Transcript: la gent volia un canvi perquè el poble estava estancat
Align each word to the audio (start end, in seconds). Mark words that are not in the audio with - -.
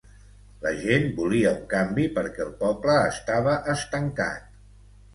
la 0.63 0.71
gent 0.85 1.05
volia 1.19 1.51
un 1.59 1.69
canvi 1.75 2.07
perquè 2.17 2.45
el 2.49 2.51
poble 2.65 2.99
estava 3.13 3.57
estancat 3.79 4.53